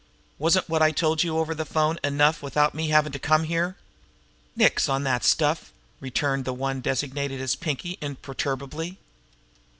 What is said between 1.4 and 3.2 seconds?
the phone enough without me havin' to